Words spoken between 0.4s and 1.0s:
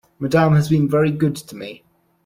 had been